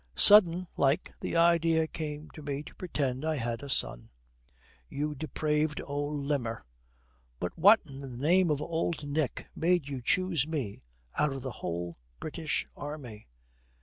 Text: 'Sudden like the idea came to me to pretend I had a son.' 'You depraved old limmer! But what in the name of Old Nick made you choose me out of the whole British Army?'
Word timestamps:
'Sudden 0.15 0.65
like 0.77 1.13
the 1.19 1.35
idea 1.35 1.85
came 1.85 2.27
to 2.31 2.41
me 2.41 2.63
to 2.63 2.73
pretend 2.73 3.23
I 3.23 3.35
had 3.35 3.61
a 3.61 3.69
son.' 3.69 4.09
'You 4.89 5.13
depraved 5.13 5.79
old 5.85 6.21
limmer! 6.25 6.63
But 7.39 7.55
what 7.55 7.81
in 7.85 7.99
the 8.01 8.07
name 8.09 8.49
of 8.49 8.63
Old 8.63 9.05
Nick 9.07 9.45
made 9.55 9.87
you 9.89 10.01
choose 10.01 10.47
me 10.47 10.81
out 11.19 11.31
of 11.33 11.43
the 11.43 11.51
whole 11.51 11.97
British 12.19 12.65
Army?' 12.75 13.27